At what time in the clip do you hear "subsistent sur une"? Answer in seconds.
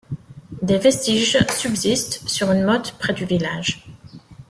1.51-2.63